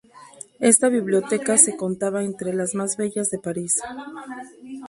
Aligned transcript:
Esta 0.59 0.89
biblioteca 0.89 1.59
se 1.59 1.77
contaba 1.77 2.23
entre 2.23 2.53
las 2.55 2.73
más 2.73 2.97
bellas 2.97 3.29
de 3.29 3.37
París. 3.37 3.75